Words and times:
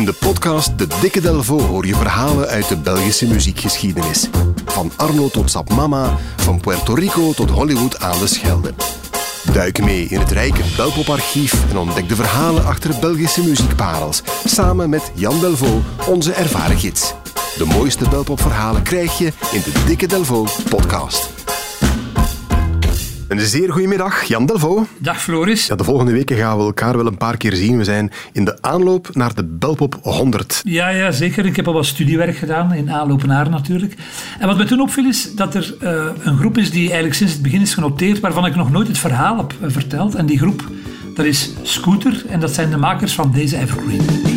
In 0.00 0.06
de 0.06 0.12
podcast 0.12 0.78
De 0.78 0.86
Dikke 1.00 1.20
Delvo 1.20 1.60
hoor 1.60 1.86
je 1.86 1.94
verhalen 1.94 2.48
uit 2.48 2.68
de 2.68 2.76
Belgische 2.76 3.26
muziekgeschiedenis. 3.26 4.28
Van 4.64 4.92
Arno 4.96 5.28
tot 5.28 5.50
Sap 5.50 5.70
Mama, 5.74 6.18
van 6.36 6.60
Puerto 6.60 6.94
Rico 6.94 7.32
tot 7.32 7.50
Hollywood 7.50 8.00
aan 8.00 8.18
de 8.18 8.26
Schelde. 8.26 8.74
Duik 9.52 9.84
mee 9.84 10.04
in 10.04 10.20
het 10.20 10.30
rijke 10.30 10.62
Belpoparchief 10.76 11.70
en 11.70 11.76
ontdek 11.76 12.08
de 12.08 12.14
verhalen 12.14 12.64
achter 12.64 12.94
Belgische 13.00 13.44
muziekparels. 13.44 14.22
Samen 14.44 14.90
met 14.90 15.12
Jan 15.14 15.40
Delvo, 15.40 15.82
onze 16.06 16.32
ervaren 16.32 16.78
gids. 16.78 17.14
De 17.56 17.64
mooiste 17.64 18.08
Belpopverhalen 18.08 18.82
krijg 18.82 19.18
je 19.18 19.32
in 19.52 19.62
de 19.64 19.82
Dikke 19.86 20.06
Delvo 20.06 20.46
podcast. 20.68 21.39
Een 23.30 23.40
zeer 23.40 23.72
goedemiddag, 23.72 24.24
Jan 24.24 24.46
Delvo. 24.46 24.86
Dag 24.98 25.22
Floris. 25.22 25.66
Ja, 25.66 25.74
de 25.74 25.84
volgende 25.84 26.12
weken 26.12 26.36
gaan 26.36 26.58
we 26.58 26.64
elkaar 26.64 26.96
wel 26.96 27.06
een 27.06 27.16
paar 27.16 27.36
keer 27.36 27.54
zien. 27.54 27.76
We 27.76 27.84
zijn 27.84 28.12
in 28.32 28.44
de 28.44 28.62
aanloop 28.62 29.08
naar 29.12 29.34
de 29.34 29.44
Belpop 29.44 29.98
100. 30.02 30.60
Ja, 30.64 30.88
ja, 30.88 31.10
zeker. 31.10 31.46
Ik 31.46 31.56
heb 31.56 31.66
al 31.66 31.72
wat 31.72 31.86
studiewerk 31.86 32.36
gedaan, 32.36 32.72
in 32.72 32.90
aanloop 32.90 33.24
naar 33.24 33.50
natuurlijk. 33.50 33.94
En 34.38 34.46
wat 34.46 34.56
me 34.56 34.64
toen 34.64 34.80
opviel 34.80 35.04
is 35.04 35.34
dat 35.34 35.54
er 35.54 35.74
uh, 35.82 36.04
een 36.22 36.36
groep 36.36 36.58
is 36.58 36.70
die 36.70 36.84
eigenlijk 36.84 37.14
sinds 37.14 37.32
het 37.32 37.42
begin 37.42 37.60
is 37.60 37.74
genoteerd, 37.74 38.20
waarvan 38.20 38.46
ik 38.46 38.56
nog 38.56 38.70
nooit 38.70 38.88
het 38.88 38.98
verhaal 38.98 39.36
heb 39.36 39.54
uh, 39.62 39.70
verteld. 39.70 40.14
En 40.14 40.26
die 40.26 40.38
groep, 40.38 40.68
dat 41.14 41.26
is 41.26 41.50
Scooter 41.62 42.24
en 42.28 42.40
dat 42.40 42.54
zijn 42.54 42.70
de 42.70 42.76
makers 42.76 43.14
van 43.14 43.32
deze 43.32 43.58
Evergreen. 43.58 44.29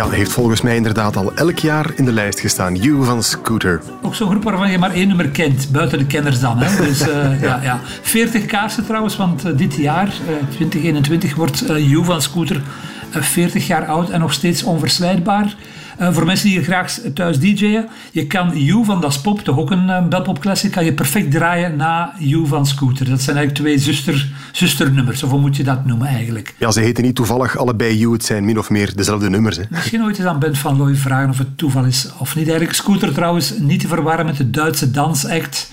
Heeft 0.00 0.32
volgens 0.32 0.60
mij 0.60 0.76
inderdaad 0.76 1.16
al 1.16 1.32
elk 1.34 1.58
jaar 1.58 1.90
in 1.94 2.04
de 2.04 2.12
lijst 2.12 2.40
gestaan. 2.40 2.74
You 2.74 3.04
van 3.04 3.22
Scooter. 3.22 3.82
Ook 4.02 4.14
zo'n 4.14 4.28
groep 4.30 4.42
waarvan 4.42 4.70
je 4.70 4.78
maar 4.78 4.92
één 4.92 5.08
nummer 5.08 5.28
kent, 5.28 5.68
buiten 5.72 5.98
de 5.98 6.06
kenners 6.06 6.40
dan. 6.40 6.58
Hè? 6.58 6.84
Dus, 6.84 7.08
uh, 7.08 7.40
ja. 7.42 7.60
Ja, 7.62 7.80
40 8.02 8.46
kaarsen 8.46 8.84
trouwens, 8.86 9.16
want 9.16 9.46
uh, 9.46 9.56
dit 9.56 9.74
jaar, 9.74 10.06
uh, 10.06 10.48
2021, 10.48 11.34
wordt 11.34 11.58
You 11.66 12.04
van 12.04 12.22
Scooter 12.22 12.62
40 13.10 13.66
jaar 13.66 13.86
oud 13.86 14.10
en 14.10 14.20
nog 14.20 14.32
steeds 14.32 14.62
onverslijdbaar. 14.62 15.54
Uh, 16.00 16.12
voor 16.12 16.26
mensen 16.26 16.46
die 16.46 16.56
hier 16.56 16.64
graag 16.64 16.98
thuis 17.14 17.38
DJ'en, 17.38 17.88
je 18.12 18.26
kan 18.26 18.58
You 18.58 18.84
van 18.84 19.00
Das 19.00 19.20
Pop, 19.20 19.40
toch 19.40 19.58
ook 19.58 19.70
een 19.70 19.88
uh, 19.88 20.06
Belpop 20.06 20.38
Classic, 20.38 20.70
kan 20.70 20.84
je 20.84 20.92
perfect 20.92 21.30
draaien 21.30 21.76
na 21.76 22.14
You 22.18 22.46
van 22.46 22.66
Scooter. 22.66 23.08
Dat 23.08 23.20
zijn 23.20 23.36
eigenlijk 23.36 23.66
twee 23.66 23.78
zuster, 23.78 24.32
zusternummers, 24.52 25.22
of 25.22 25.30
hoe 25.30 25.40
moet 25.40 25.56
je 25.56 25.62
dat 25.64 25.84
noemen 25.84 26.06
eigenlijk? 26.06 26.54
Ja, 26.58 26.70
ze 26.70 26.80
heten 26.80 27.04
niet 27.04 27.14
toevallig 27.14 27.56
allebei 27.56 27.98
You, 27.98 28.12
het 28.12 28.24
zijn 28.24 28.44
min 28.44 28.58
of 28.58 28.70
meer 28.70 28.96
dezelfde 28.96 29.30
nummers. 29.30 29.56
Hè? 29.56 29.62
Misschien 29.70 30.02
ooit 30.02 30.18
eens 30.18 30.26
aan 30.26 30.38
Ben 30.38 30.56
van 30.56 30.76
Looy 30.76 30.94
vragen 30.94 31.30
of 31.30 31.38
het 31.38 31.58
toeval 31.58 31.84
is 31.84 32.08
of 32.18 32.34
niet. 32.34 32.48
Eigenlijk 32.48 32.76
Scooter 32.76 33.12
trouwens 33.12 33.58
niet 33.58 33.80
te 33.80 33.88
verwarren 33.88 34.26
met 34.26 34.36
de 34.36 34.50
Duitse 34.50 34.90
dansact 34.90 35.70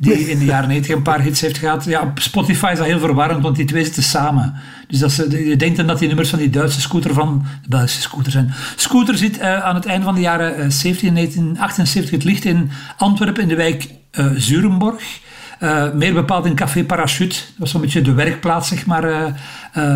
die 0.00 0.30
in 0.30 0.38
de 0.38 0.44
jaren 0.44 0.68
90 0.68 0.94
een 0.94 1.02
paar 1.02 1.20
hits 1.20 1.40
heeft 1.40 1.58
gehad. 1.58 1.84
Ja, 1.84 2.00
op 2.00 2.18
Spotify 2.18 2.68
is 2.72 2.78
dat 2.78 2.86
heel 2.86 2.98
verwarrend, 2.98 3.42
want 3.42 3.56
die 3.56 3.64
twee 3.64 3.84
zitten 3.84 4.02
samen. 4.02 4.54
Dus 4.88 4.98
dat 4.98 5.12
ze, 5.12 5.48
je 5.48 5.56
denkt 5.56 5.76
dan 5.76 5.86
dat 5.86 5.98
die 5.98 6.06
nummers 6.08 6.28
van 6.28 6.38
die 6.38 6.50
Duitse 6.50 6.80
scooter 6.80 7.14
van 7.14 7.44
de 7.62 7.68
Belgische 7.68 8.00
scooter 8.00 8.32
zijn. 8.32 8.52
Scooter 8.76 9.16
zit 9.16 9.38
uh, 9.38 9.64
aan 9.64 9.74
het 9.74 9.86
einde 9.86 10.04
van 10.04 10.14
de 10.14 10.20
jaren 10.20 10.50
uh, 10.50 10.70
70, 10.70 11.02
in 11.02 11.14
1978 11.14 12.10
het 12.10 12.24
licht 12.24 12.44
in 12.44 12.70
Antwerpen 12.96 13.42
in 13.42 13.48
de 13.48 13.56
wijk 13.56 13.88
uh, 14.12 14.26
Zurenborg. 14.36 15.20
Meer 15.94 16.12
bepaald 16.12 16.46
in 16.46 16.54
Café 16.54 16.84
Parachute. 16.84 17.34
Dat 17.34 17.54
was 17.56 17.70
zo'n 17.70 17.80
beetje 17.80 18.02
de 18.02 18.12
werkplaats 18.12 18.68
zeg 18.68 18.86
maar, 18.86 19.34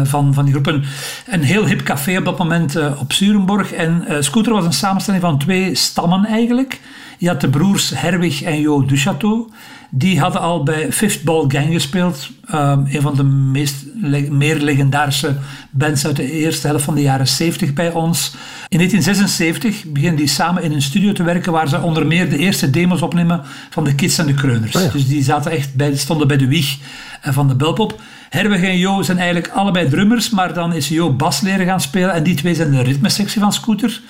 van, 0.04 0.34
van 0.34 0.44
die 0.44 0.52
groepen. 0.52 0.84
Een 1.26 1.42
heel 1.42 1.66
hip 1.66 1.82
café 1.82 2.18
op 2.18 2.24
dat 2.24 2.38
moment 2.38 2.76
op 2.98 3.12
Zurenborg. 3.12 3.72
En 3.72 4.04
Scooter 4.20 4.52
was 4.52 4.64
een 4.64 4.72
samenstelling 4.72 5.22
van 5.22 5.38
twee 5.38 5.74
stammen 5.74 6.24
eigenlijk. 6.24 6.80
Je 7.22 7.28
had 7.28 7.40
de 7.40 7.48
broers 7.48 7.92
Herwig 7.94 8.42
en 8.42 8.60
Jo 8.60 8.84
Duchateau. 8.84 9.50
Die 9.90 10.20
hadden 10.20 10.40
al 10.40 10.62
bij 10.62 10.92
Fifth 10.92 11.22
Ball 11.22 11.44
Gang 11.48 11.72
gespeeld. 11.72 12.30
Um, 12.54 12.86
een 12.86 13.00
van 13.00 13.14
de 13.14 13.22
meest 13.22 13.74
le 14.00 14.30
meer 14.30 14.56
legendarische 14.56 15.36
bands 15.70 16.06
uit 16.06 16.16
de 16.16 16.32
eerste 16.32 16.66
helft 16.66 16.84
van 16.84 16.94
de 16.94 17.02
jaren 17.02 17.28
70 17.28 17.72
bij 17.72 17.92
ons. 17.92 18.34
In 18.68 18.78
1976 18.78 19.92
beginnen 19.92 20.18
die 20.18 20.28
samen 20.28 20.62
in 20.62 20.72
een 20.72 20.82
studio 20.82 21.12
te 21.12 21.22
werken 21.22 21.52
waar 21.52 21.68
ze 21.68 21.80
onder 21.80 22.06
meer 22.06 22.30
de 22.30 22.38
eerste 22.38 22.70
demos 22.70 23.02
opnemen 23.02 23.40
van 23.70 23.84
de 23.84 23.94
Kids 23.94 24.18
en 24.18 24.26
de 24.26 24.34
Kreuners. 24.34 24.76
Oh 24.76 24.82
ja. 24.82 24.88
Dus 24.88 25.08
die 25.08 25.22
zaten 25.22 25.50
echt 25.50 25.74
bij, 25.74 25.96
stonden 25.96 26.28
bij 26.28 26.36
de 26.36 26.46
wieg 26.46 26.78
van 27.22 27.48
de 27.48 27.54
Belpop. 27.54 28.00
Herwig 28.28 28.62
en 28.62 28.78
Jo 28.78 29.02
zijn 29.02 29.18
eigenlijk 29.18 29.48
allebei 29.48 29.88
drummers, 29.88 30.30
maar 30.30 30.54
dan 30.54 30.72
is 30.72 30.88
Jo 30.88 31.12
bas 31.12 31.40
leren 31.40 31.66
gaan 31.66 31.80
spelen 31.80 32.12
en 32.12 32.22
die 32.22 32.34
twee 32.34 32.54
zijn 32.54 32.70
de 32.70 32.82
ritmesectie 32.82 33.40
van 33.40 33.52
Scooter. 33.52 34.00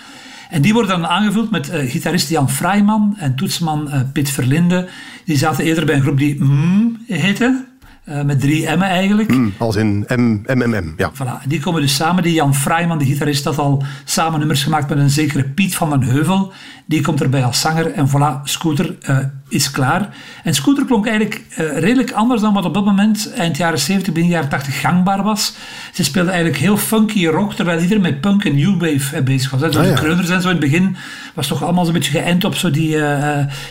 En 0.53 0.63
die 0.63 0.73
worden 0.73 1.01
dan 1.01 1.11
aangevuld 1.11 1.51
met 1.51 1.69
uh, 1.69 1.91
gitarist 1.91 2.29
Jan 2.29 2.51
Freiman 2.51 3.15
en 3.19 3.35
toetsman 3.35 3.89
uh, 3.89 4.01
Pit 4.13 4.31
Verlinde. 4.31 4.89
Die 5.25 5.37
zaten 5.37 5.65
eerder 5.65 5.85
bij 5.85 5.95
een 5.95 6.03
groep 6.03 6.19
die 6.19 6.45
mm 6.45 6.99
heette. 7.07 7.72
Uh, 8.09 8.23
met 8.23 8.41
drie 8.41 8.65
M'en 8.65 8.83
eigenlijk. 8.83 9.31
Mm, 9.31 9.53
als 9.59 9.77
in 9.77 10.05
MMM, 10.47 10.95
ja. 10.97 11.13
Voilà. 11.15 11.47
Die 11.47 11.61
komen 11.61 11.81
dus 11.81 11.95
samen. 11.95 12.23
Die 12.23 12.33
Jan 12.33 12.55
Freiman, 12.55 12.99
de 12.99 13.05
gitarist, 13.05 13.45
had 13.45 13.59
al 13.59 13.83
samen 14.05 14.39
nummers 14.39 14.63
gemaakt 14.63 14.89
met 14.89 14.99
een 14.99 15.11
zekere 15.11 15.45
Piet 15.45 15.75
van 15.75 15.91
den 15.91 16.03
Heuvel. 16.03 16.53
Die 16.87 17.01
komt 17.01 17.21
erbij 17.21 17.45
als 17.45 17.61
zanger 17.61 17.93
en 17.93 18.09
voilà, 18.09 18.43
Scooter 18.45 18.97
uh, 19.09 19.19
is 19.49 19.71
klaar. 19.71 20.09
En 20.43 20.55
Scooter 20.55 20.85
klonk 20.85 21.07
eigenlijk 21.07 21.41
uh, 21.51 21.79
redelijk 21.79 22.12
anders 22.12 22.41
dan 22.41 22.55
wat 22.55 22.65
op 22.65 22.75
dat 22.75 22.85
moment, 22.85 23.33
eind 23.37 23.57
jaren 23.57 23.79
70, 23.79 24.12
begin 24.12 24.29
jaren 24.29 24.49
80, 24.49 24.81
gangbaar 24.81 25.23
was. 25.23 25.55
Ze 25.93 26.05
speelde 26.05 26.31
eigenlijk 26.31 26.61
heel 26.61 26.77
funky 26.77 27.27
rock, 27.27 27.55
terwijl 27.55 27.81
iedereen 27.81 28.03
met 28.03 28.21
punk 28.21 28.45
en 28.45 28.55
new 28.55 28.81
wave 28.81 29.23
bezig 29.23 29.51
was. 29.51 29.61
Hè. 29.61 29.67
Dus 29.67 29.77
ah, 29.77 29.85
ja. 29.85 29.95
de 29.95 30.01
kreuners 30.01 30.29
en 30.29 30.43
zo 30.43 30.49
in 30.49 30.57
het 30.57 30.65
begin 30.65 30.97
was 31.35 31.47
toch 31.47 31.62
allemaal 31.62 31.85
zo'n 31.85 31.95
beetje 31.95 32.21
geënt 32.21 32.45
op 32.45 32.55
zo 32.55 32.71
die, 32.71 32.97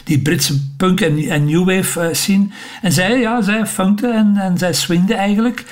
die 0.04 0.20
Britse 0.20 0.60
punk 0.78 1.02
en, 1.02 1.18
en 1.30 1.46
new 1.46 1.76
wave 1.76 2.10
scene. 2.12 2.48
En 2.82 2.92
zij, 2.92 3.20
ja, 3.20 3.42
zij 3.42 3.66
funkte 3.66 4.08
en, 4.22 4.58
zij 4.58 4.74
swingde 4.74 5.14
eigenlijk. 5.14 5.66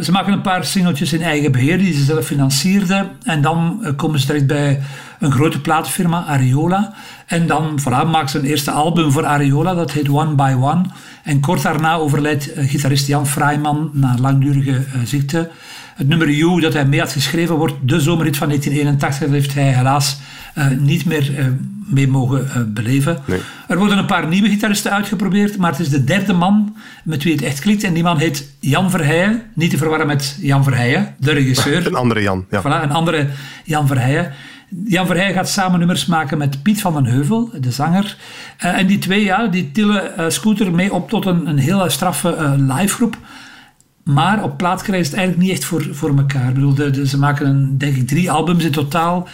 ze 0.00 0.08
maken 0.10 0.32
een 0.32 0.40
paar 0.40 0.64
singeltjes 0.64 1.12
in 1.12 1.22
eigen 1.22 1.52
beheer, 1.52 1.78
die 1.78 1.92
ze 1.92 2.04
zelf 2.04 2.26
financierden. 2.26 3.08
En 3.22 3.42
dan 3.42 3.82
komen 3.96 4.20
ze 4.20 4.26
direct 4.26 4.46
bij 4.46 4.80
een 5.18 5.32
grote 5.32 5.60
platenfirma, 5.60 6.24
Ariola. 6.24 6.94
En 7.26 7.46
dan 7.46 7.80
voilà, 7.80 8.10
maakt 8.10 8.30
ze 8.30 8.38
een 8.38 8.44
eerste 8.44 8.70
album 8.70 9.12
voor 9.12 9.26
Ariola, 9.26 9.74
dat 9.74 9.92
heet 9.92 10.08
One 10.08 10.34
by 10.34 10.54
One. 10.60 10.84
En 11.22 11.40
kort 11.40 11.62
daarna 11.62 11.94
overlijdt 11.94 12.56
uh, 12.56 12.70
gitarist 12.70 13.06
Jan 13.06 13.26
Freiman 13.26 13.90
na 13.92 14.16
langdurige 14.20 14.70
uh, 14.70 14.84
ziekte. 15.04 15.50
Het 15.94 16.08
nummer 16.08 16.30
You 16.30 16.60
dat 16.60 16.72
hij 16.72 16.86
mee 16.86 17.00
had 17.00 17.12
geschreven 17.12 17.54
wordt 17.54 17.74
de 17.80 18.00
zomerhit 18.00 18.36
van 18.36 18.48
1981. 18.48 19.28
Dat 19.28 19.36
heeft 19.36 19.54
hij 19.54 19.74
helaas 19.74 20.18
uh, 20.58 20.66
niet 20.78 21.04
meer 21.04 21.56
mee 21.86 22.08
mogen 22.08 22.72
beleven. 22.74 23.18
Nee. 23.26 23.40
Er 23.68 23.78
worden 23.78 23.98
een 23.98 24.06
paar 24.06 24.26
nieuwe 24.26 24.48
gitaristen 24.48 24.92
uitgeprobeerd, 24.92 25.56
maar 25.56 25.70
het 25.70 25.80
is 25.80 25.88
de 25.88 26.04
derde 26.04 26.32
man 26.32 26.76
met 27.04 27.22
wie 27.22 27.32
het 27.32 27.42
echt 27.42 27.60
klikt. 27.60 27.84
En 27.84 27.94
die 27.94 28.02
man 28.02 28.18
heet 28.18 28.50
Jan 28.60 28.90
Verheijen. 28.90 29.42
Niet 29.54 29.70
te 29.70 29.76
verwarren 29.76 30.06
met 30.06 30.38
Jan 30.40 30.64
Verheijen, 30.64 31.14
de 31.18 31.32
regisseur. 31.32 31.86
Een 31.86 31.94
andere 31.94 32.22
Jan. 32.22 32.46
Ja. 32.50 32.60
Voilà, 32.60 32.82
een 32.82 32.92
andere 32.92 33.28
Jan 33.64 33.86
Verheijen. 33.86 34.32
Jan 34.84 35.06
Verheij 35.06 35.32
gaat 35.32 35.48
samen 35.48 35.78
nummers 35.78 36.06
maken 36.06 36.38
met 36.38 36.62
Piet 36.62 36.80
van 36.80 36.94
den 36.94 37.04
Heuvel, 37.04 37.50
de 37.60 37.70
zanger. 37.70 38.16
Uh, 38.64 38.78
en 38.78 38.86
die 38.86 38.98
twee 38.98 39.24
ja, 39.24 39.46
die 39.46 39.70
tillen 39.70 40.12
uh, 40.18 40.24
Scooter 40.28 40.72
mee 40.72 40.92
op 40.92 41.10
tot 41.10 41.26
een, 41.26 41.46
een 41.46 41.58
hele 41.58 41.90
straffe 41.90 42.36
uh, 42.40 42.76
livegroep. 42.76 43.16
Maar 44.04 44.42
op 44.42 44.56
plaat 44.56 44.82
krijgen 44.82 45.04
ze 45.04 45.10
het 45.10 45.20
eigenlijk 45.20 45.48
niet 45.48 45.58
echt 45.58 45.68
voor, 45.68 45.86
voor 45.90 46.16
elkaar. 46.16 46.48
Ik 46.48 46.54
bedoel, 46.54 47.06
ze 47.06 47.18
maken 47.18 47.46
een, 47.46 47.78
denk 47.78 47.96
ik 47.96 48.08
drie 48.08 48.30
albums 48.30 48.64
in 48.64 48.72
totaal. 48.72 49.28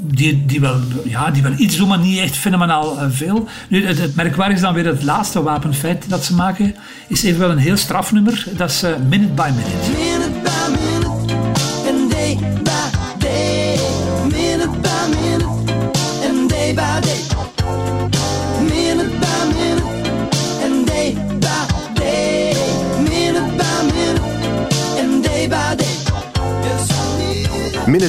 Die, 0.00 0.46
die, 0.46 0.60
wel, 0.60 0.80
ja, 1.04 1.30
die 1.30 1.42
wel 1.42 1.54
iets 1.56 1.76
doen, 1.76 1.88
maar 1.88 1.98
niet 1.98 2.18
echt 2.18 2.36
fenomenaal 2.36 2.96
veel. 3.10 3.48
Nu, 3.68 3.86
het, 3.86 3.98
het 3.98 4.14
merkwaardig 4.14 4.56
is 4.56 4.62
dan 4.62 4.74
weer 4.74 4.86
het 4.86 5.02
laatste 5.02 5.42
wapenfeit 5.42 6.08
dat 6.08 6.24
ze 6.24 6.34
maken. 6.34 6.74
Is 7.08 7.22
even 7.22 7.40
wel 7.40 7.50
een 7.50 7.58
heel 7.58 7.76
strafnummer. 7.76 8.46
Dat 8.56 8.70
is 8.70 8.84
Minute 9.08 9.32
by 9.32 9.50
Minute. 9.54 9.90
Minute 9.98 10.30
by 10.42 10.70
minute 10.70 11.00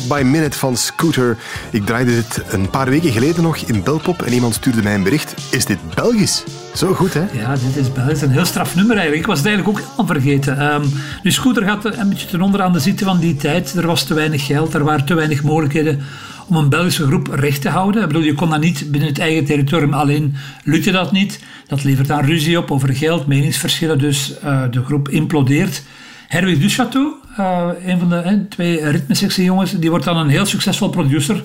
By 0.07 0.21
Minute 0.25 0.57
van 0.57 0.77
Scooter. 0.77 1.37
Ik 1.71 1.85
draaide 1.85 2.11
dit 2.15 2.43
een 2.49 2.69
paar 2.69 2.89
weken 2.89 3.11
geleden 3.11 3.43
nog 3.43 3.57
in 3.57 3.83
Belpop 3.83 4.21
en 4.21 4.33
iemand 4.33 4.53
stuurde 4.53 4.81
mij 4.83 4.95
een 4.95 5.03
bericht. 5.03 5.33
Is 5.51 5.65
dit 5.65 5.77
Belgisch? 5.95 6.43
Zo 6.75 6.93
goed, 6.93 7.13
hè? 7.13 7.23
Ja, 7.33 7.53
dit 7.53 7.75
is 7.75 7.91
Belgisch. 7.91 8.21
Een 8.21 8.31
heel 8.31 8.45
straf 8.45 8.75
nummer 8.75 8.95
eigenlijk. 8.95 9.21
Ik 9.25 9.29
was 9.29 9.37
het 9.37 9.47
eigenlijk 9.47 9.79
ook 9.79 9.85
al 9.97 10.05
vergeten. 10.05 10.73
Um, 10.73 10.83
Scooter 11.23 11.63
gaat 11.63 11.85
een 11.85 12.09
beetje 12.09 12.27
ten 12.27 12.41
onder 12.41 12.61
aan 12.61 12.73
de 12.73 12.79
ziekte 12.79 13.03
van 13.03 13.19
die 13.19 13.35
tijd. 13.35 13.73
Er 13.73 13.87
was 13.87 14.03
te 14.03 14.13
weinig 14.13 14.45
geld, 14.45 14.73
er 14.73 14.83
waren 14.83 15.05
te 15.05 15.13
weinig 15.13 15.43
mogelijkheden 15.43 16.01
om 16.47 16.55
een 16.55 16.69
Belgische 16.69 17.05
groep 17.05 17.27
recht 17.27 17.61
te 17.61 17.69
houden. 17.69 18.01
Ik 18.01 18.07
bedoel, 18.07 18.23
je 18.23 18.33
kon 18.33 18.49
dat 18.49 18.59
niet 18.59 18.91
binnen 18.91 19.09
het 19.09 19.19
eigen 19.19 19.45
territorium 19.45 19.93
alleen 19.93 20.35
lukte 20.63 20.91
dat 20.91 21.11
niet. 21.11 21.39
Dat 21.67 21.83
levert 21.83 22.07
dan 22.07 22.25
ruzie 22.25 22.57
op 22.57 22.71
over 22.71 22.93
geld, 22.93 23.27
meningsverschillen, 23.27 23.99
dus 23.99 24.33
uh, 24.43 24.61
de 24.71 24.83
groep 24.83 25.09
implodeert. 25.09 25.83
Herwig 26.31 26.59
Duchateau, 26.59 27.13
uh, 27.39 27.67
een 27.85 27.99
van 27.99 28.09
de 28.09 28.45
twee 28.49 28.89
ritmesectie-jongens, 28.89 29.71
die 29.71 29.89
wordt 29.89 30.05
dan 30.05 30.17
een 30.17 30.29
heel 30.29 30.45
succesvol 30.45 30.89
producer. 30.89 31.43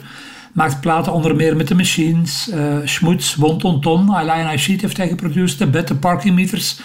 Maakt 0.52 0.80
platen 0.80 1.12
onder 1.12 1.36
meer 1.36 1.56
met 1.56 1.68
de 1.68 1.74
Machines, 1.74 2.50
uh, 2.54 2.76
Schmutz, 2.84 3.34
Wonton 3.34 3.80
Ton, 3.80 4.08
I 4.20 4.24
Lie 4.24 4.30
and 4.30 4.54
I 4.54 4.58
Sheet 4.58 4.80
heeft 4.80 4.96
hij 4.96 5.08
geproduceerd, 5.08 5.58
de 5.58 5.66
Bed, 5.66 5.88
de 5.88 5.94
Parking 5.94 6.34
Meters. 6.34 6.80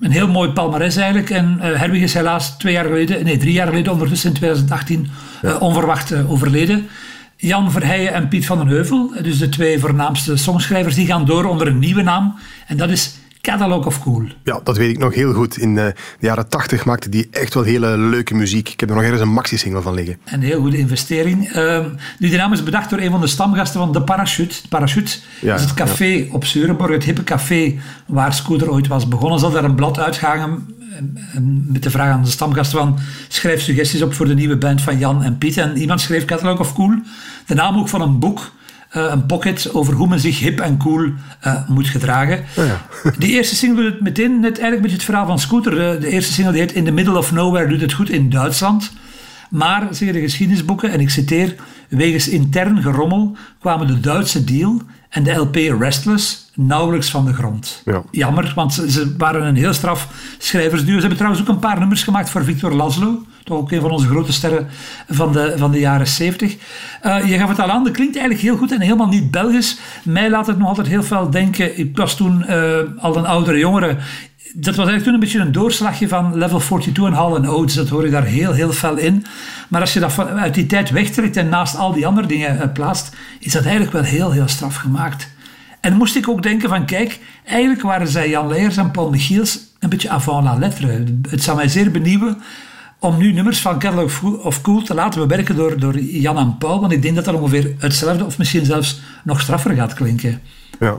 Een 0.00 0.10
heel 0.10 0.28
mooi 0.28 0.50
palmares 0.50 0.96
eigenlijk. 0.96 1.30
En 1.30 1.58
uh, 1.58 1.78
Herwig 1.78 2.02
is 2.02 2.14
helaas 2.14 2.58
twee 2.58 2.72
jaar 2.72 2.84
geleden, 2.84 3.24
nee 3.24 3.36
drie 3.36 3.52
jaar 3.52 3.66
geleden 3.66 3.92
ondertussen 3.92 4.28
in 4.28 4.36
2018 4.36 5.08
ja. 5.42 5.48
uh, 5.48 5.62
onverwacht 5.62 6.26
overleden. 6.26 6.86
Jan 7.36 7.72
Verheijen 7.72 8.12
en 8.12 8.28
Piet 8.28 8.46
van 8.46 8.58
den 8.58 8.68
Heuvel, 8.68 9.12
dus 9.22 9.38
de 9.38 9.48
twee 9.48 9.78
voornaamste 9.78 10.36
songschrijvers, 10.36 10.94
die 10.94 11.06
gaan 11.06 11.24
door 11.24 11.44
onder 11.44 11.66
een 11.66 11.78
nieuwe 11.78 12.02
naam. 12.02 12.34
En 12.66 12.76
dat 12.76 12.90
is 12.90 13.14
Catalog 13.46 13.86
of 13.86 14.02
Cool. 14.02 14.24
Ja, 14.44 14.60
dat 14.64 14.76
weet 14.76 14.90
ik 14.90 14.98
nog 14.98 15.14
heel 15.14 15.32
goed. 15.32 15.58
In 15.58 15.74
de 15.74 15.94
jaren 16.20 16.48
tachtig 16.48 16.84
maakte 16.84 17.08
die 17.08 17.28
echt 17.30 17.54
wel 17.54 17.62
hele 17.62 17.98
leuke 17.98 18.34
muziek. 18.34 18.68
Ik 18.68 18.80
heb 18.80 18.88
er 18.88 18.94
nog 18.94 19.04
ergens 19.04 19.20
een 19.20 19.32
maxi-single 19.32 19.82
van 19.82 19.94
liggen. 19.94 20.18
Een 20.24 20.42
heel 20.42 20.60
goede 20.60 20.78
investering. 20.78 21.56
Uh, 21.56 21.84
nu, 22.18 22.28
de 22.28 22.36
naam 22.36 22.52
is 22.52 22.62
bedacht 22.62 22.90
door 22.90 22.98
een 22.98 23.10
van 23.10 23.20
de 23.20 23.26
stamgasten 23.26 23.80
van 23.80 23.92
De 23.92 24.02
Parachute. 24.02 24.62
De 24.62 24.68
Parachute 24.68 25.18
ja, 25.40 25.54
is 25.54 25.60
het 25.60 25.74
café 25.74 26.04
ja. 26.04 26.24
op 26.32 26.44
Zeurenborg, 26.44 26.90
het 26.90 27.04
hippe 27.04 27.24
café 27.24 27.74
waar 28.06 28.34
Scooter 28.34 28.70
ooit 28.70 28.86
was 28.86 29.08
begonnen. 29.08 29.38
Zal 29.38 29.50
daar 29.50 29.64
een 29.64 29.74
blad 29.74 29.98
uitgangen 29.98 30.74
met 31.66 31.82
de 31.82 31.90
vraag 31.90 32.12
aan 32.12 32.22
de 32.22 32.30
stamgasten 32.30 32.78
van 32.78 32.98
schrijf 33.28 33.60
suggesties 33.60 34.02
op 34.02 34.14
voor 34.14 34.26
de 34.26 34.34
nieuwe 34.34 34.56
band 34.56 34.82
van 34.82 34.98
Jan 34.98 35.22
en 35.22 35.38
Piet. 35.38 35.56
En 35.56 35.76
iemand 35.76 36.00
schreef 36.00 36.24
Catalog 36.24 36.58
of 36.58 36.74
Cool. 36.74 36.94
De 37.46 37.54
naam 37.54 37.78
ook 37.78 37.88
van 37.88 38.00
een 38.00 38.18
boek 38.18 38.54
een 39.00 39.26
pocket 39.26 39.74
over 39.74 39.94
hoe 39.94 40.08
men 40.08 40.20
zich 40.20 40.38
hip 40.38 40.60
en 40.60 40.76
cool 40.76 41.04
uh, 41.46 41.68
moet 41.68 41.88
gedragen. 41.88 42.44
Oh 42.56 42.64
ja. 42.66 42.86
die 43.18 43.30
eerste 43.30 43.56
single 43.56 43.82
doet 43.82 43.92
het 43.92 44.02
meteen 44.02 44.40
net 44.40 44.52
eigenlijk 44.52 44.82
beetje 44.82 44.96
het 44.96 45.04
verhaal 45.04 45.26
van 45.26 45.38
Scooter. 45.38 45.72
Uh, 45.72 46.00
de 46.00 46.08
eerste 46.08 46.32
single 46.32 46.52
die 46.52 46.60
heet 46.60 46.72
In 46.72 46.84
the 46.84 46.90
Middle 46.90 47.18
of 47.18 47.32
Nowhere 47.32 47.68
doet 47.68 47.80
het 47.80 47.92
goed 47.92 48.10
in 48.10 48.30
Duitsland. 48.30 48.92
Maar, 49.50 49.86
zeggen 49.90 50.12
de 50.12 50.20
geschiedenisboeken, 50.20 50.90
en 50.90 51.00
ik 51.00 51.10
citeer, 51.10 51.54
wegens 51.88 52.28
intern 52.28 52.82
gerommel 52.82 53.36
kwamen 53.60 53.86
de 53.86 54.00
Duitse 54.00 54.44
deal 54.44 54.82
en 55.08 55.22
de 55.22 55.32
LP 55.32 55.56
Restless 55.56 56.50
nauwelijks 56.54 57.10
van 57.10 57.24
de 57.24 57.32
grond. 57.32 57.82
Ja. 57.84 58.02
Jammer, 58.10 58.52
want 58.54 58.74
ze, 58.74 58.90
ze, 58.90 59.14
waren 59.18 59.46
een 59.46 59.56
heel 59.56 59.72
straf 59.72 60.08
schrijversduo. 60.38 60.94
Ze 60.94 61.00
hebben 61.00 61.18
trouwens 61.18 61.42
ook 61.42 61.48
een 61.48 61.58
paar 61.58 61.78
nummers 61.78 62.02
gemaakt 62.02 62.30
voor 62.30 62.44
Victor 62.44 62.74
Laszlo. 62.74 63.22
Toch 63.46 63.58
ook 63.58 63.72
een 63.72 63.80
van 63.80 63.90
onze 63.90 64.06
grote 64.06 64.32
sterren 64.32 64.66
van 65.08 65.32
de, 65.32 65.54
van 65.56 65.70
de 65.70 65.78
jaren 65.78 66.06
70. 66.06 66.56
Uh, 67.06 67.28
je 67.28 67.38
gaf 67.38 67.48
het 67.48 67.60
al 67.60 67.70
aan, 67.70 67.84
dat 67.84 67.92
klinkt 67.92 68.16
eigenlijk 68.16 68.46
heel 68.46 68.56
goed 68.56 68.72
en 68.72 68.80
helemaal 68.80 69.06
niet 69.06 69.30
Belgisch. 69.30 69.78
Mij 70.02 70.30
laat 70.30 70.46
het 70.46 70.58
nog 70.58 70.68
altijd 70.68 70.86
heel 70.86 71.02
veel 71.02 71.30
denken. 71.30 71.78
Ik 71.78 71.96
was 71.96 72.16
toen 72.16 72.44
uh, 72.48 72.78
al 72.98 73.16
een 73.16 73.26
oudere 73.26 73.58
jongere. 73.58 73.96
Dat 74.54 74.76
was 74.76 74.86
eigenlijk 74.86 75.02
toen 75.02 75.14
een 75.14 75.20
beetje 75.20 75.38
een 75.38 75.52
doorslagje 75.52 76.08
van 76.08 76.38
level 76.38 76.58
42 76.58 77.04
en 77.04 77.12
Hall 77.12 77.46
Oates. 77.46 77.74
Dat 77.74 77.88
hoor 77.88 78.04
je 78.04 78.10
daar 78.10 78.24
heel, 78.24 78.52
heel 78.52 78.72
fel 78.72 78.96
in. 78.96 79.24
Maar 79.68 79.80
als 79.80 79.92
je 79.92 80.00
dat 80.00 80.18
uit 80.18 80.54
die 80.54 80.66
tijd 80.66 80.90
wegtrekt 80.90 81.36
en 81.36 81.48
naast 81.48 81.76
al 81.76 81.92
die 81.92 82.06
andere 82.06 82.26
dingen 82.26 82.56
uh, 82.56 82.72
plaatst, 82.72 83.16
is 83.38 83.52
dat 83.52 83.62
eigenlijk 83.62 83.92
wel 83.92 84.02
heel, 84.02 84.30
heel 84.30 84.48
straf 84.48 84.76
gemaakt. 84.76 85.28
En 85.80 85.96
moest 85.96 86.16
ik 86.16 86.28
ook 86.28 86.42
denken 86.42 86.68
van, 86.68 86.86
kijk, 86.86 87.18
eigenlijk 87.44 87.82
waren 87.82 88.08
zij 88.08 88.28
Jan 88.28 88.48
Leijers 88.48 88.76
en 88.76 88.90
Paul 88.90 89.10
Michiels 89.10 89.58
een 89.78 89.88
beetje 89.88 90.10
avant 90.10 90.44
la 90.44 90.54
lettre. 90.54 91.04
Het 91.28 91.42
zou 91.42 91.56
mij 91.56 91.68
zeer 91.68 91.90
benieuwen 91.90 92.38
om 92.98 93.18
nu 93.18 93.32
nummers 93.32 93.60
van 93.60 93.78
Catalog 93.78 94.22
of 94.22 94.60
Cool 94.60 94.82
te 94.82 94.94
laten 94.94 95.28
bewerken 95.28 95.56
door, 95.56 95.80
door 95.80 96.00
Jan 96.00 96.38
en 96.38 96.58
Paul. 96.58 96.80
Want 96.80 96.92
ik 96.92 97.02
denk 97.02 97.14
dat 97.14 97.24
dat 97.24 97.34
ongeveer 97.34 97.74
hetzelfde 97.78 98.24
of 98.24 98.38
misschien 98.38 98.64
zelfs 98.64 99.00
nog 99.24 99.40
straffer 99.40 99.74
gaat 99.74 99.94
klinken. 99.94 100.40
Ja. 100.80 100.98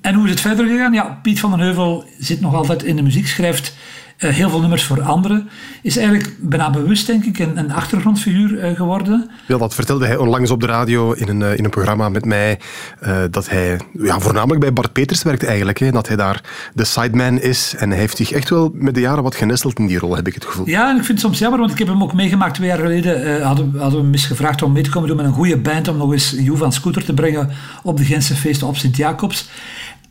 En 0.00 0.14
hoe 0.14 0.24
is 0.24 0.30
het 0.30 0.40
verder 0.40 0.66
gegaan? 0.66 0.92
Ja, 0.92 1.18
Piet 1.22 1.40
van 1.40 1.50
den 1.50 1.60
Heuvel 1.60 2.04
zit 2.18 2.40
nog 2.40 2.54
altijd 2.54 2.82
in 2.82 2.96
de 2.96 3.02
muziek, 3.02 3.26
schrijft 3.26 3.74
heel 4.16 4.50
veel 4.50 4.60
nummers 4.60 4.84
voor 4.84 5.02
anderen. 5.02 5.48
Is 5.82 5.96
eigenlijk 5.96 6.36
bijna 6.40 6.70
bewust, 6.70 7.06
denk 7.06 7.24
ik, 7.24 7.38
een, 7.38 7.58
een 7.58 7.72
achtergrondfiguur 7.72 8.50
uh, 8.50 8.76
geworden. 8.76 9.30
Ja, 9.46 9.58
dat 9.58 9.74
vertelde 9.74 10.06
hij 10.06 10.16
onlangs 10.16 10.50
op 10.50 10.60
de 10.60 10.66
radio 10.66 11.12
in 11.12 11.28
een, 11.28 11.40
uh, 11.40 11.58
in 11.58 11.64
een 11.64 11.70
programma 11.70 12.08
met 12.08 12.24
mij. 12.24 12.58
dat 13.30 13.48
hij 13.48 13.80
ja, 13.92 14.20
voornamelijk 14.20 14.60
bij 14.60 14.72
Bart 14.72 14.92
Peters 14.92 15.22
werkt 15.22 15.44
eigenlijk. 15.44 15.78
Hè, 15.78 15.90
dat 15.90 16.06
hij 16.06 16.16
daar 16.16 16.40
de 16.74 16.84
sideman 16.84 17.40
is. 17.40 17.74
En 17.78 17.90
hij 17.90 17.98
heeft 17.98 18.16
zich 18.16 18.32
echt 18.32 18.50
wel 18.50 18.70
met 18.74 18.94
de 18.94 19.00
jaren 19.00 19.22
wat 19.22 19.34
genesteld 19.34 19.78
in 19.78 19.86
die 19.86 19.98
rol, 19.98 20.16
heb 20.16 20.26
ik 20.26 20.34
het 20.34 20.44
gevoel. 20.44 20.68
Ja, 20.68 20.90
en 20.90 20.96
ik 20.96 21.04
vind 21.04 21.08
het 21.08 21.20
soms 21.20 21.38
jammer, 21.38 21.60
want 21.60 21.72
ik 21.72 21.78
heb 21.78 21.88
hem 21.88 22.02
ook 22.02 22.14
meegemaakt 22.14 22.54
twee 22.54 22.68
jaar 22.68 22.78
geleden. 22.78 23.42
hadden, 23.42 23.72
hadden 23.78 23.98
we 23.98 24.04
hem 24.04 24.12
eens 24.12 24.26
gevraagd 24.26 24.62
om 24.62 24.72
mee 24.72 24.82
te 24.82 24.90
komen 24.90 25.08
doen 25.08 25.16
met 25.16 25.26
een 25.26 25.32
goede 25.32 25.56
band. 25.56 25.88
Om 25.88 25.96
nog 25.96 26.12
eens 26.12 26.34
Joe 26.38 26.56
van 26.56 26.72
Scooter 26.72 27.04
te 27.04 27.14
brengen 27.14 27.50
op 27.82 27.96
de 27.96 28.04
Gentse 28.04 28.34
feesten 28.34 28.66
op 28.66 28.76
Sint-Jacobs. 28.76 29.48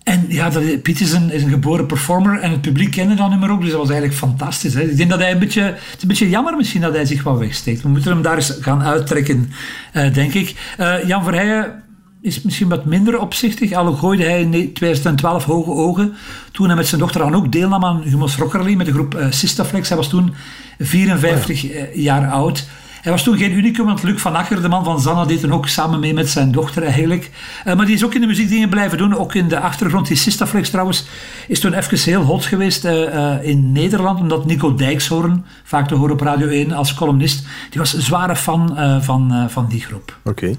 En 0.03 0.25
ja, 0.27 0.49
dat, 0.49 0.81
Piet 0.81 0.99
is 0.99 1.11
een, 1.11 1.31
is 1.31 1.43
een 1.43 1.49
geboren 1.49 1.85
performer 1.85 2.39
en 2.39 2.51
het 2.51 2.61
publiek 2.61 2.91
kende 2.91 3.15
dat 3.15 3.29
nummer 3.29 3.51
ook, 3.51 3.61
dus 3.61 3.69
dat 3.69 3.79
was 3.79 3.89
eigenlijk 3.89 4.19
fantastisch. 4.19 4.73
Hè. 4.73 4.81
Ik 4.81 4.97
denk 4.97 5.09
dat 5.09 5.19
hij 5.19 5.31
een 5.31 5.39
beetje, 5.39 5.61
het 5.61 5.95
is 5.95 6.01
een 6.01 6.07
beetje 6.07 6.29
jammer 6.29 6.55
misschien 6.55 6.81
dat 6.81 6.93
hij 6.93 7.05
zich 7.05 7.23
wat 7.23 7.37
wegsteekt. 7.37 7.81
We 7.81 7.89
moeten 7.89 8.11
hem 8.11 8.21
daar 8.21 8.35
eens 8.35 8.57
gaan 8.59 8.83
uittrekken, 8.83 9.51
uh, 9.93 10.13
denk 10.13 10.33
ik. 10.33 10.75
Uh, 10.79 11.07
Jan 11.07 11.23
Verheijen 11.23 11.83
is 12.21 12.41
misschien 12.41 12.69
wat 12.69 12.85
minder 12.85 13.19
opzichtig, 13.19 13.71
al 13.71 13.93
gooide 13.93 14.23
hij 14.23 14.41
in 14.41 14.73
2012 14.73 15.43
hoge 15.43 15.71
ogen, 15.71 16.13
toen 16.51 16.67
hij 16.67 16.75
met 16.75 16.87
zijn 16.87 17.01
dochter 17.01 17.19
dan 17.19 17.35
ook 17.35 17.51
deelnam 17.51 17.85
aan 17.85 18.01
Humus 18.01 18.35
Rockerly 18.35 18.73
met 18.75 18.85
de 18.85 18.93
groep 18.93 19.15
uh, 19.15 19.25
Sistaflex. 19.29 19.87
Hij 19.87 19.97
was 19.97 20.09
toen 20.09 20.33
54 20.79 21.63
oh 21.63 21.71
ja. 21.71 21.85
jaar 21.93 22.31
oud. 22.31 22.67
Hij 23.03 23.11
was 23.11 23.23
toen 23.23 23.37
geen 23.37 23.51
unicum, 23.51 23.85
want 23.85 24.03
Luc 24.03 24.21
van 24.21 24.35
Akker, 24.35 24.61
de 24.61 24.67
man 24.67 24.83
van 24.83 24.99
Zanna, 24.99 25.25
deed 25.25 25.39
toen 25.39 25.53
ook 25.53 25.67
samen 25.67 25.99
mee 25.99 26.13
met 26.13 26.29
zijn 26.29 26.51
dochter 26.51 26.83
eigenlijk. 26.83 27.31
Uh, 27.67 27.75
maar 27.75 27.85
die 27.85 27.95
is 27.95 28.05
ook 28.05 28.13
in 28.13 28.21
de 28.21 28.27
muziekdingen 28.27 28.69
blijven 28.69 28.97
doen, 28.97 29.17
ook 29.17 29.33
in 29.33 29.47
de 29.47 29.59
achtergrond. 29.59 30.07
Die 30.07 30.17
Sistaflex 30.17 30.69
trouwens 30.69 31.07
is 31.47 31.59
toen 31.59 31.73
even 31.73 31.99
heel 31.99 32.21
hot 32.21 32.45
geweest 32.45 32.85
uh, 32.85 32.91
uh, 32.91 33.43
in 33.43 33.71
Nederland, 33.71 34.19
omdat 34.19 34.45
Nico 34.45 34.75
Dijkshoorn, 34.75 35.45
vaak 35.63 35.87
te 35.87 35.95
horen 35.95 36.13
op 36.13 36.21
Radio 36.21 36.47
1 36.47 36.71
als 36.71 36.93
columnist, 36.93 37.45
die 37.69 37.79
was 37.79 37.93
een 37.93 38.01
zware 38.01 38.35
fan 38.35 38.77
van, 39.01 39.49
van 39.49 39.67
die 39.67 39.81
groep. 39.81 40.17
Oké. 40.23 40.29
Okay. 40.29 40.57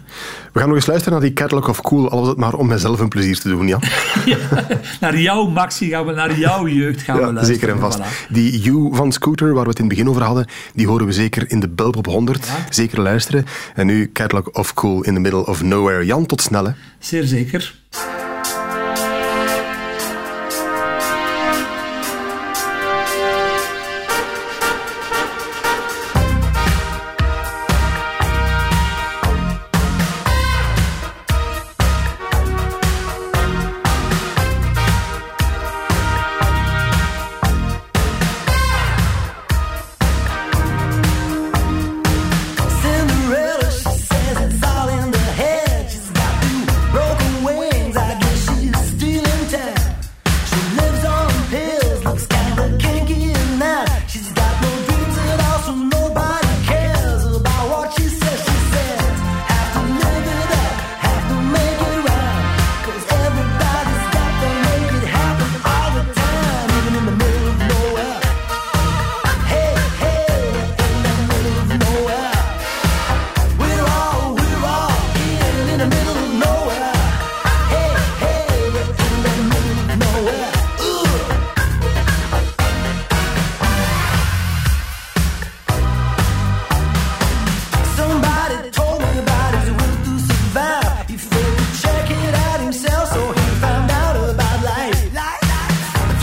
We 0.52 0.58
gaan 0.58 0.68
nog 0.68 0.76
eens 0.76 0.86
luisteren 0.86 1.18
naar 1.18 1.28
die 1.28 1.36
Catalog 1.36 1.68
of 1.68 1.80
Cool, 1.80 2.10
al 2.10 2.18
was 2.18 2.28
het 2.28 2.38
maar 2.38 2.54
om 2.54 2.66
mezelf 2.66 3.00
een 3.00 3.08
plezier 3.08 3.38
te 3.38 3.48
doen, 3.48 3.66
ja? 3.66 3.78
ja 4.24 4.36
naar 5.00 5.18
jouw 5.18 5.46
Maxi 5.46 5.88
gaan 5.88 6.06
we, 6.06 6.12
naar 6.12 6.38
jouw 6.38 6.68
jeugd 6.68 7.02
gaan 7.02 7.20
ja, 7.20 7.26
we 7.26 7.32
luisteren. 7.32 7.60
Zeker 7.60 7.74
en 7.74 7.80
vast. 7.80 7.98
Voilà. 7.98 8.32
Die 8.32 8.60
You 8.60 8.94
van 8.94 9.12
Scooter, 9.12 9.54
waar 9.54 9.62
we 9.62 9.68
het 9.68 9.78
in 9.78 9.84
het 9.84 9.94
begin 9.94 10.08
over 10.08 10.22
hadden, 10.22 10.46
die 10.74 10.86
horen 10.86 11.06
we 11.06 11.12
zeker 11.12 11.50
in 11.50 11.60
de 11.60 11.68
Belp 11.68 11.96
op 11.96 12.06
100. 12.06 12.33
Ja. 12.40 12.66
Zeker 12.68 13.00
luisteren. 13.00 13.46
En 13.74 13.86
nu 13.86 14.10
Catalog 14.12 14.50
of 14.50 14.74
Cool 14.74 15.02
in 15.02 15.14
the 15.14 15.20
Middle 15.20 15.46
of 15.46 15.62
Nowhere. 15.62 16.04
Jan, 16.04 16.26
tot 16.26 16.40
snel. 16.40 16.64
Hè. 16.64 16.72
Zeer 16.98 17.24
zeker. 17.24 17.74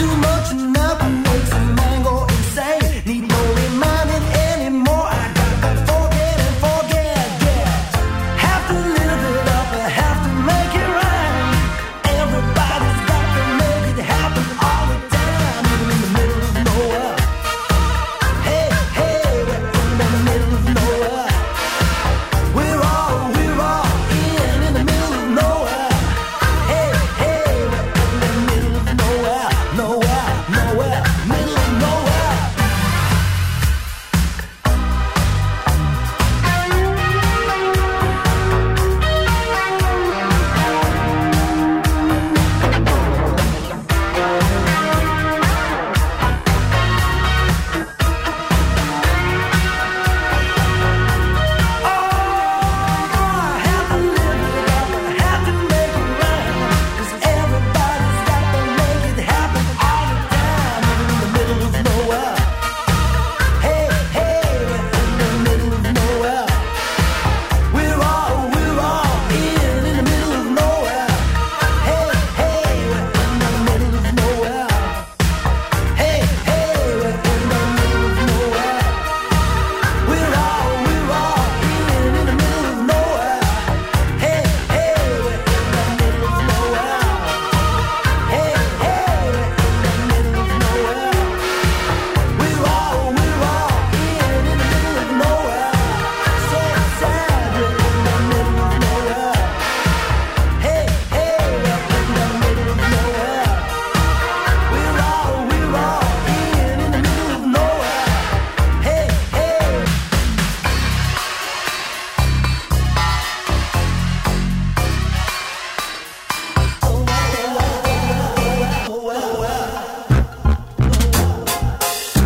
do 0.02 0.31